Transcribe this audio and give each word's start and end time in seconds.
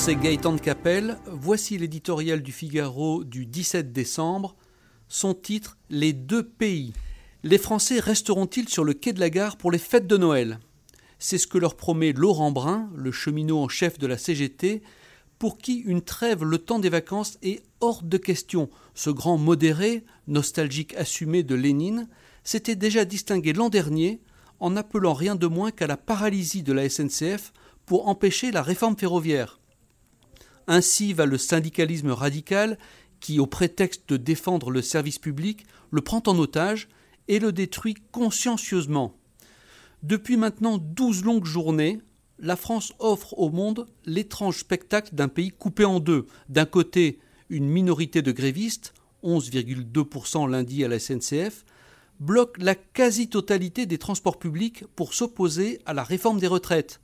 c'est 0.00 0.16
Gaëtan 0.16 0.54
de 0.54 0.60
Capelle. 0.60 1.18
Voici 1.26 1.76
l'éditorial 1.76 2.42
du 2.42 2.52
Figaro 2.52 3.22
du 3.22 3.44
17 3.44 3.92
décembre. 3.92 4.56
Son 5.08 5.34
titre 5.34 5.76
Les 5.90 6.14
deux 6.14 6.42
pays. 6.42 6.94
Les 7.42 7.58
Français 7.58 8.00
resteront-ils 8.00 8.70
sur 8.70 8.82
le 8.82 8.94
quai 8.94 9.12
de 9.12 9.20
la 9.20 9.28
gare 9.28 9.58
pour 9.58 9.70
les 9.70 9.78
fêtes 9.78 10.06
de 10.06 10.16
Noël? 10.16 10.58
C'est 11.18 11.36
ce 11.36 11.46
que 11.46 11.58
leur 11.58 11.76
promet 11.76 12.14
Laurent 12.14 12.50
Brun, 12.50 12.88
le 12.96 13.12
cheminot 13.12 13.58
en 13.58 13.68
chef 13.68 13.98
de 13.98 14.06
la 14.06 14.16
CGT, 14.16 14.82
pour 15.38 15.58
qui 15.58 15.80
une 15.80 16.00
trêve 16.00 16.44
le 16.44 16.56
temps 16.56 16.78
des 16.78 16.88
vacances 16.88 17.36
est 17.42 17.62
hors 17.80 18.02
de 18.02 18.16
question. 18.16 18.70
Ce 18.94 19.10
grand 19.10 19.36
modéré, 19.36 20.04
nostalgique 20.28 20.94
assumé 20.94 21.42
de 21.42 21.54
Lénine, 21.54 22.08
s'était 22.42 22.74
déjà 22.74 23.04
distingué 23.04 23.52
l'an 23.52 23.68
dernier 23.68 24.22
en 24.60 24.76
appelant 24.76 25.12
rien 25.12 25.34
de 25.34 25.46
moins 25.46 25.70
qu'à 25.70 25.86
la 25.86 25.98
paralysie 25.98 26.62
de 26.62 26.72
la 26.72 26.88
SNCF 26.88 27.52
pour 27.84 28.08
empêcher 28.08 28.50
la 28.50 28.62
réforme 28.62 28.96
ferroviaire. 28.96 29.59
Ainsi 30.70 31.14
va 31.14 31.26
le 31.26 31.36
syndicalisme 31.36 32.12
radical 32.12 32.78
qui, 33.18 33.40
au 33.40 33.46
prétexte 33.48 34.08
de 34.08 34.16
défendre 34.16 34.70
le 34.70 34.82
service 34.82 35.18
public, 35.18 35.66
le 35.90 36.00
prend 36.00 36.22
en 36.28 36.38
otage 36.38 36.88
et 37.26 37.40
le 37.40 37.50
détruit 37.50 37.96
consciencieusement. 38.12 39.16
Depuis 40.04 40.36
maintenant 40.36 40.78
douze 40.78 41.24
longues 41.24 41.44
journées, 41.44 41.98
la 42.38 42.54
France 42.54 42.92
offre 43.00 43.36
au 43.36 43.50
monde 43.50 43.88
l'étrange 44.06 44.60
spectacle 44.60 45.12
d'un 45.12 45.26
pays 45.26 45.50
coupé 45.50 45.84
en 45.84 45.98
deux. 45.98 46.28
D'un 46.48 46.66
côté, 46.66 47.18
une 47.48 47.66
minorité 47.68 48.22
de 48.22 48.30
grévistes, 48.30 48.94
11,2% 49.24 50.48
lundi 50.48 50.84
à 50.84 50.88
la 50.88 51.00
SNCF, 51.00 51.64
bloque 52.20 52.56
la 52.58 52.76
quasi-totalité 52.76 53.86
des 53.86 53.98
transports 53.98 54.38
publics 54.38 54.84
pour 54.94 55.14
s'opposer 55.14 55.80
à 55.84 55.94
la 55.94 56.04
réforme 56.04 56.38
des 56.38 56.46
retraites 56.46 57.00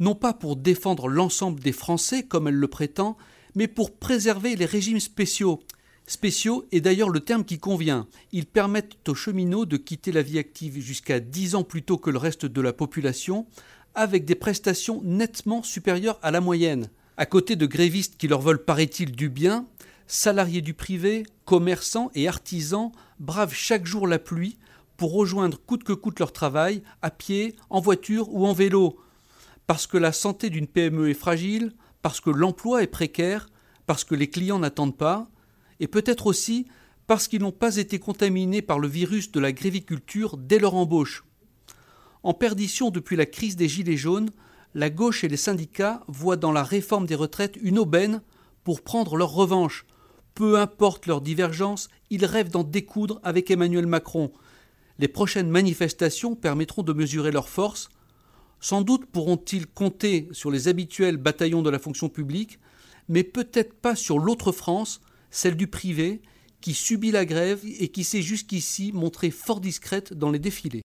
non 0.00 0.14
pas 0.14 0.32
pour 0.32 0.56
défendre 0.56 1.08
l'ensemble 1.08 1.60
des 1.60 1.72
Français 1.72 2.22
comme 2.22 2.48
elle 2.48 2.54
le 2.54 2.68
prétend, 2.68 3.16
mais 3.54 3.68
pour 3.68 3.92
préserver 3.96 4.56
les 4.56 4.66
régimes 4.66 5.00
spéciaux. 5.00 5.62
Spéciaux 6.06 6.66
est 6.70 6.80
d'ailleurs 6.80 7.08
le 7.08 7.20
terme 7.20 7.44
qui 7.44 7.58
convient. 7.58 8.06
Ils 8.32 8.46
permettent 8.46 9.08
aux 9.08 9.14
cheminots 9.14 9.64
de 9.64 9.78
quitter 9.78 10.12
la 10.12 10.22
vie 10.22 10.38
active 10.38 10.78
jusqu'à 10.80 11.18
10 11.18 11.54
ans 11.54 11.64
plus 11.64 11.82
tôt 11.82 11.96
que 11.96 12.10
le 12.10 12.18
reste 12.18 12.44
de 12.44 12.60
la 12.60 12.74
population, 12.74 13.46
avec 13.94 14.24
des 14.24 14.34
prestations 14.34 15.00
nettement 15.02 15.62
supérieures 15.62 16.18
à 16.22 16.30
la 16.30 16.40
moyenne. 16.40 16.90
À 17.16 17.26
côté 17.26 17.56
de 17.56 17.64
grévistes 17.64 18.16
qui 18.18 18.28
leur 18.28 18.40
veulent, 18.40 18.64
paraît-il, 18.64 19.12
du 19.12 19.28
bien, 19.28 19.66
salariés 20.06 20.60
du 20.60 20.74
privé, 20.74 21.24
commerçants 21.44 22.10
et 22.14 22.28
artisans 22.28 22.90
bravent 23.18 23.54
chaque 23.54 23.86
jour 23.86 24.06
la 24.06 24.18
pluie 24.18 24.58
pour 24.96 25.12
rejoindre 25.12 25.58
coûte 25.58 25.84
que 25.84 25.92
coûte 25.92 26.18
leur 26.18 26.32
travail, 26.32 26.82
à 27.02 27.10
pied, 27.10 27.56
en 27.70 27.80
voiture 27.80 28.32
ou 28.32 28.46
en 28.46 28.52
vélo, 28.52 28.98
parce 29.66 29.86
que 29.86 29.96
la 29.96 30.12
santé 30.12 30.50
d'une 30.50 30.66
PME 30.66 31.10
est 31.10 31.14
fragile, 31.14 31.72
parce 32.02 32.20
que 32.20 32.30
l'emploi 32.30 32.82
est 32.82 32.88
précaire, 32.88 33.48
parce 33.86 34.04
que 34.04 34.14
les 34.14 34.28
clients 34.28 34.58
n'attendent 34.58 34.96
pas, 34.96 35.28
et 35.80 35.86
peut-être 35.86 36.26
aussi 36.26 36.66
parce 37.06 37.28
qu'ils 37.28 37.42
n'ont 37.42 37.52
pas 37.52 37.76
été 37.76 37.98
contaminés 37.98 38.62
par 38.62 38.78
le 38.78 38.88
virus 38.88 39.30
de 39.30 39.40
la 39.40 39.52
gréviculture 39.52 40.36
dès 40.36 40.58
leur 40.58 40.74
embauche. 40.74 41.24
En 42.22 42.32
perdition 42.32 42.90
depuis 42.90 43.16
la 43.16 43.26
crise 43.26 43.56
des 43.56 43.68
Gilets 43.68 43.96
jaunes, 43.96 44.30
la 44.74 44.90
gauche 44.90 45.24
et 45.24 45.28
les 45.28 45.36
syndicats 45.36 46.02
voient 46.08 46.36
dans 46.36 46.52
la 46.52 46.62
réforme 46.62 47.06
des 47.06 47.14
retraites 47.14 47.58
une 47.60 47.78
aubaine 47.78 48.22
pour 48.64 48.80
prendre 48.82 49.16
leur 49.16 49.32
revanche. 49.32 49.84
Peu 50.34 50.58
importe 50.58 51.06
leurs 51.06 51.20
divergences, 51.20 51.88
ils 52.10 52.24
rêvent 52.24 52.50
d'en 52.50 52.64
découdre 52.64 53.20
avec 53.22 53.50
Emmanuel 53.50 53.86
Macron. 53.86 54.32
Les 54.98 55.08
prochaines 55.08 55.50
manifestations 55.50 56.34
permettront 56.34 56.82
de 56.82 56.92
mesurer 56.92 57.30
leur 57.30 57.48
force, 57.48 57.88
sans 58.64 58.80
doute 58.80 59.04
pourront-ils 59.04 59.66
compter 59.66 60.26
sur 60.32 60.50
les 60.50 60.68
habituels 60.68 61.18
bataillons 61.18 61.60
de 61.60 61.68
la 61.68 61.78
fonction 61.78 62.08
publique, 62.08 62.58
mais 63.10 63.22
peut-être 63.22 63.74
pas 63.74 63.94
sur 63.94 64.18
l'autre 64.18 64.52
France, 64.52 65.02
celle 65.30 65.54
du 65.54 65.66
privé, 65.66 66.22
qui 66.62 66.72
subit 66.72 67.10
la 67.10 67.26
grève 67.26 67.60
et 67.62 67.88
qui 67.88 68.04
s'est 68.04 68.22
jusqu'ici 68.22 68.90
montrée 68.94 69.30
fort 69.30 69.60
discrète 69.60 70.14
dans 70.14 70.30
les 70.30 70.38
défilés. 70.38 70.80